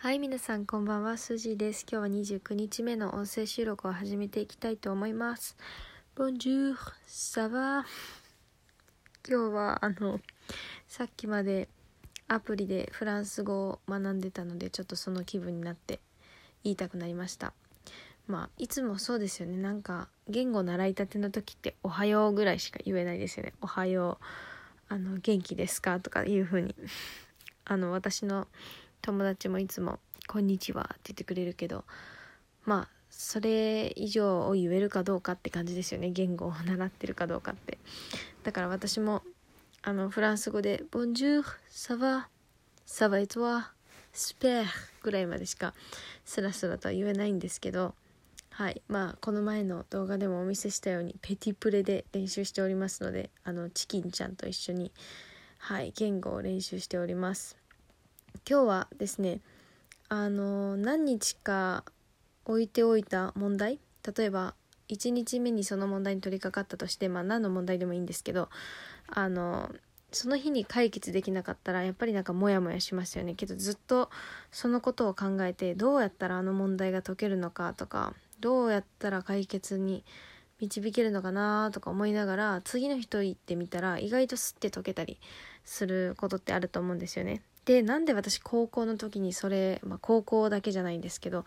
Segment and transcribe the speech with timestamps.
[0.00, 1.84] はい、皆さんこんばんは、スジです。
[1.90, 5.56] 今日は29日目の音声収録を始めていきたいと思います。
[6.14, 6.76] Bonjour,
[7.08, 7.84] ça va?
[9.28, 10.20] 今日はあの、
[10.86, 11.68] さっきまで
[12.28, 15.98] アプリでフランス語を学んでたので、ちょっとその気分になって
[16.62, 17.52] 言いたくなりました。
[18.28, 19.56] まあ、いつもそうですよね。
[19.56, 23.52] なんか、言語習いたての時って、おはようぐらいしか言えないですよね。
[23.60, 24.20] おはよ
[24.90, 25.98] う、あの、元気ですか？
[25.98, 26.76] とかいう風に。
[27.64, 28.46] あの、私の
[29.02, 31.84] 友達もいつも「こんにちは」って言ってくれるけど
[32.64, 36.10] まあそれ以上を言えるかどうかって感じですよね。
[36.10, 37.78] 言語を習ってるかどうかって。
[38.44, 39.22] だから私も
[39.82, 42.28] あのフランス語で「ボンジュールサバ
[42.86, 43.72] サバエトワ
[44.12, 44.64] スペー」
[45.02, 45.74] ぐらいまでしか
[46.24, 47.94] スラスラとは言えないんですけど
[48.50, 48.82] はい。
[48.88, 54.92] まあこの前の動画でもお見せしたようにペティプレで練習しておりますのであのチキンちゃんと一緒に
[55.58, 57.57] はい言語を練習しております。
[58.48, 59.40] 今日はですね
[60.08, 61.84] あの何日か
[62.44, 63.78] 置いておいた問題
[64.16, 64.54] 例えば
[64.88, 68.48] 1日目にその問題に取り掛かったとしてまあ何の問題でもいいんですけど
[69.06, 69.70] あの
[70.10, 74.08] その日に解決できなかったらやっぱりなんかモヤモヤしますよねけどずっと
[74.50, 80.04] そのことを考えてどうやったらあの問題が解けるのかとかどうやったら解決に
[80.60, 85.20] 導けるのかなとか思いながら次の人行ってみたら意外とスッて解けたり
[85.64, 87.42] することってあると思うんですよね。
[87.68, 91.44] でなんで私高校の時にそれ、まあ、高校だけじゃないんですけど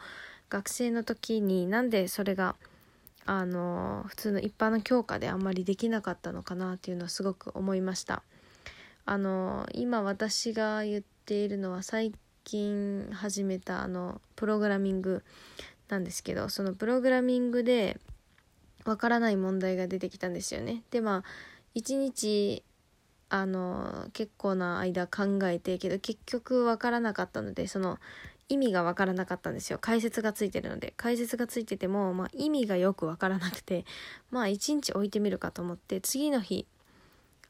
[0.51, 2.55] 学生の時になんでそれが
[3.25, 8.21] あの普通の一般の教科であんまりできなかったのかなっていうのはすごく思いました。
[9.03, 15.23] あの今私が言っているのは最近始めたあのプログラミング
[15.89, 17.99] なんですけどそのプログラミングで
[18.85, 20.83] わからない問題が出てきたんですよね。
[20.91, 21.23] でまあ
[21.73, 22.63] 1日
[23.33, 27.97] あの結構な間考えてけど結局分からなかったのでその
[28.49, 29.79] 意味が分からなかったんですよ。
[29.79, 30.93] 解説がついてるので。
[30.97, 33.85] 解説がついてても、まあ、意味がよく分からなくて
[34.31, 36.67] まあ一日置いてみるかと思って次の日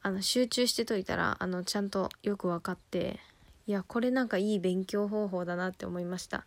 [0.03, 3.19] あの集中してといたらあのちゃんとよく分かって
[3.65, 6.45] いやこれなんかいい勉強方法だなって思いました。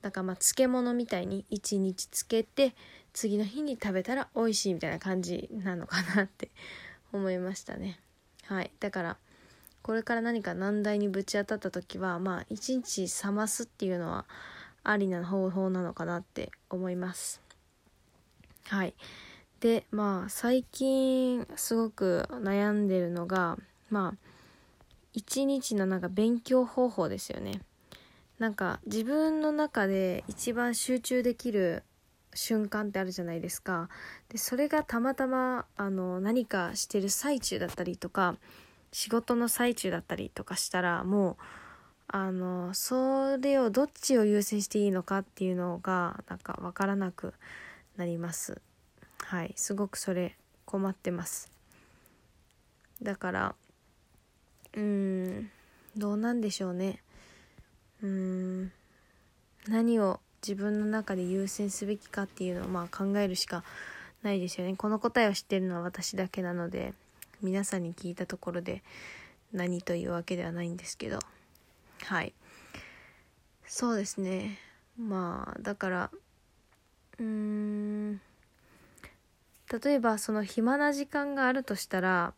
[0.00, 2.74] だからまあ漬物みたいに一日つけて
[3.12, 6.50] 次の日に食べたら美味しいみたいな感じなのかなって
[7.12, 8.00] 思いましたね。
[8.52, 8.70] はい。
[8.80, 9.16] だから
[9.80, 14.26] これから何か難題にぶち当たった時はまあ一日冷ますっていうのは
[14.84, 17.40] ありな方法なのかなって思います。
[18.68, 18.94] はい。
[19.60, 23.56] でまあ最近すごく悩んでるのが
[23.88, 24.28] まあ
[25.14, 27.62] 一日のなんか勉強方法ですよね。
[28.38, 31.84] なんか自分の中で一番集中できる
[32.34, 33.88] 瞬間ってあるじゃないですか。
[34.28, 38.36] でそれがたまたまあの何かしてる最中だったりとか
[38.92, 41.36] 仕事の最中だったりとかしたらもう
[42.08, 47.32] あのそれをどっちを優先していいのかっていうのがなんか分からなく
[47.96, 48.60] なります。
[49.24, 49.52] はい。
[49.56, 51.50] すごくそれ困ってます。
[53.02, 53.54] だから
[54.74, 55.50] うーん
[55.96, 57.02] どうなんでしょうね。
[58.02, 58.72] うーん
[59.68, 63.62] 何を自分の中で優先すべきかっていうのをまあ考えるしか
[64.22, 64.74] ないですよね。
[64.76, 66.94] この答えを知ってるのは私だけなので
[67.40, 68.82] 皆さんに聞いたところで
[69.52, 71.18] 何というわけではないんですけど。
[72.04, 72.32] はい。
[73.66, 74.58] そうですね。
[74.98, 76.10] まあだから
[77.18, 78.20] うーん。
[79.82, 82.34] 例えばその暇な時間があるとしたら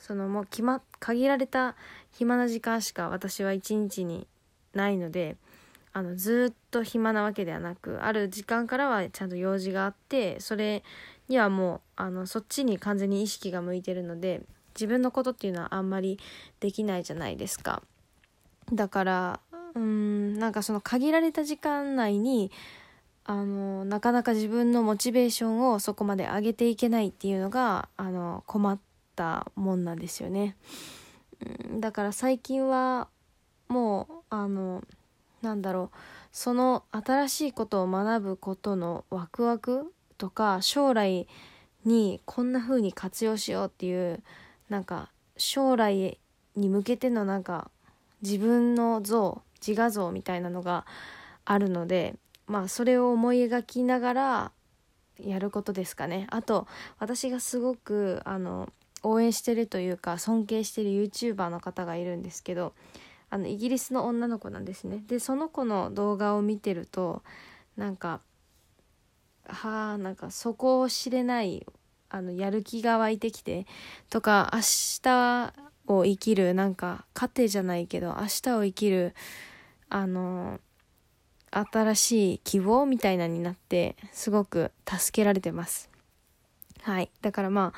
[0.00, 1.76] そのもう決ま限られた
[2.12, 4.26] 暇な時間しか私は一日に
[4.74, 5.36] ないので
[5.92, 10.84] あのずっと暇なわけではなくある時間からはちゃんと用事があってそれ
[11.28, 14.42] にはもうあのそっちに完全に意識が向いてるので
[14.74, 16.18] 自分のことっていうのはあんまり
[16.60, 17.82] できないじゃないですか。
[18.72, 19.40] だから
[19.74, 22.50] うんなんかその限られた時間内に
[23.24, 28.78] あのなかなか自分のモチベーションをそこまで上げていけないっていうのがあの困っ
[29.16, 30.56] たもんなんですよね。
[31.70, 33.08] うんだから最近は
[33.68, 34.82] もうあの
[35.42, 35.96] なんだろう。
[36.32, 41.26] その新しいことを学ぶことのワクワクとか将来
[41.84, 44.22] にこんな風に活用しようっていう
[44.68, 46.18] なんか将来
[46.56, 47.70] に向けてのなんか
[48.22, 50.84] 自分の像自画像みたいなのが
[51.44, 54.52] あるのでまあそれを思い描きながら
[55.18, 56.26] やることですかね。
[56.30, 56.66] あと
[56.98, 58.68] 私がすごくあの
[59.02, 62.72] 応援してるというか尊敬してる YouTuber の方がいるんですけど
[63.30, 65.02] あのイギリスの女の子なんですね。
[65.06, 67.22] でその子の動画を見てると
[67.76, 68.20] なんか
[69.46, 71.66] はあなんか底を知れない
[72.10, 73.66] あのやる気が湧いてきて
[74.10, 74.60] とか明
[75.02, 75.52] 日
[75.86, 79.14] を生きるなんか糧じゃないけど明日を生きる
[79.88, 80.60] あの
[81.50, 85.90] 新しい希望みたいなになってすごく助けられてます。
[86.82, 87.10] はい。
[87.22, 87.72] だからま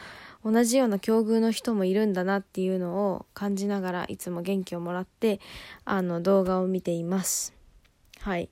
[0.44, 5.40] あ同じような境遇の人もいるんだなっていうのを感じながらいつも元気をもらって
[5.84, 7.54] あの動画を見ています。
[8.20, 8.48] はい。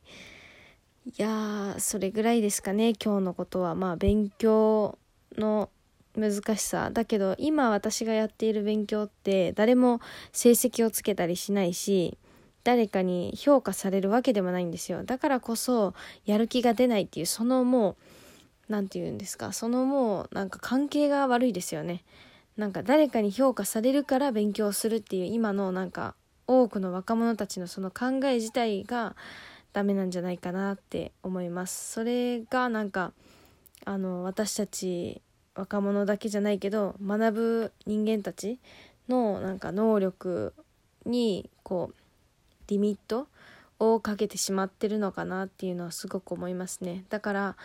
[1.06, 3.74] いやそれぐらいですかね今日のことは。
[3.74, 4.98] まあ勉強
[5.36, 5.70] の
[6.16, 10.00] 難しさだけど今私がやっている勉強って誰も
[10.32, 12.18] 成績をつけたりしないし
[12.64, 15.04] 誰かに評価されるわけでもないんですよ。
[15.04, 15.94] だからこそ
[16.26, 17.96] やる気が出ないっていうそのもう
[18.68, 22.04] 何て言うんですかそのもうなんか関係が悪いですよね。
[22.56, 26.14] なんか誰かに評価されるから勉強するっていう今のなんか
[26.46, 29.14] 多くの若者たちのその考え自体が
[29.72, 31.92] ダメなんじゃないかなって思います。
[31.92, 33.12] それがなんか
[33.84, 35.22] あの私たち
[35.54, 38.58] 若者だけじゃないけど学ぶ人間たち
[39.08, 40.54] のなんか能力
[41.06, 41.94] にこう
[42.66, 43.28] リミット
[43.78, 47.04] をかけてしまってるのかなっていうのはすごく思いますね。
[47.08, 47.56] だから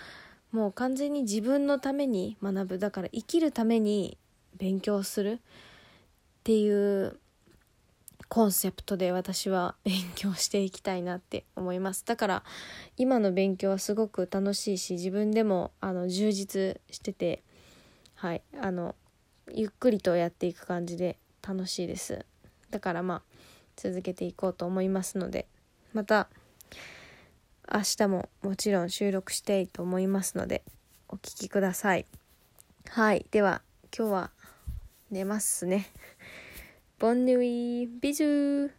[0.53, 4.17] もう完全に自分のために学ぶだから生きるために
[4.55, 5.37] 勉強するっ
[6.43, 7.19] ていう
[8.29, 12.05] コンセプトで私は勉強していきたいなって思います。
[12.05, 12.43] だから
[12.97, 17.43] 今の勉強はすごく楽しいし自分でもあの充実してて
[18.15, 18.43] はい。
[18.61, 18.95] あの
[19.51, 21.17] ゆっくりとやっていく感じで
[21.47, 22.25] 楽しいです。
[22.69, 23.21] だからまあ
[23.75, 25.47] 続けていこうと思いますので
[25.93, 26.29] また
[27.73, 30.61] 明日ももちろん収録したいと思いますので
[31.09, 32.05] お聴きください。
[32.89, 33.25] はい。
[33.31, 33.63] では
[33.97, 34.31] 今日は
[35.09, 35.87] 寝ますね。
[36.99, 38.71] ボンヌイビジュー